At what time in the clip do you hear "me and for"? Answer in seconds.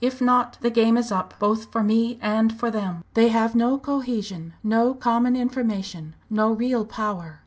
1.83-2.71